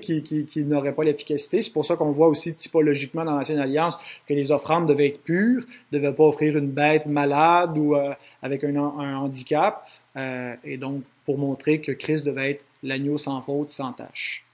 qui 0.00 0.44
qui, 0.44 0.64
n'aurait 0.64 0.94
pas 0.94 1.04
l'efficacité. 1.04 1.62
C'est 1.62 1.72
pour 1.72 1.84
ça 1.84 1.96
qu'on 1.96 2.10
voit 2.10 2.28
aussi 2.28 2.54
typologiquement 2.54 3.24
dans 3.24 3.36
l'Ancienne 3.36 3.60
Alliance 3.60 3.98
que 4.26 4.34
les 4.34 4.50
offrandes 4.50 4.88
devaient 4.88 5.08
être 5.08 5.22
pures, 5.22 5.64
ne 5.92 5.98
devaient 5.98 6.12
pas 6.12 6.24
offrir 6.24 6.56
une 6.56 6.68
bête 6.68 7.06
malade 7.06 7.76
ou 7.78 7.94
euh, 7.94 8.12
avec 8.42 8.64
un, 8.64 8.76
un 8.76 9.16
handicap, 9.16 9.86
et 10.64 10.76
donc 10.78 11.04
pour 11.28 11.36
montrer 11.36 11.82
que 11.82 11.92
Christ 11.92 12.24
devait 12.24 12.52
être 12.52 12.64
l'agneau 12.82 13.18
sans 13.18 13.42
faute, 13.42 13.70
sans 13.70 13.92
tâche. 13.92 14.47